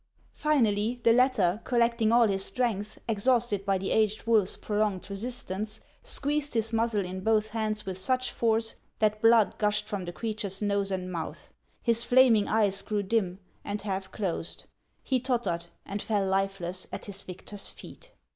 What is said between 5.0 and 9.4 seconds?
resistance, squeezed his muzzle in both hands with such force that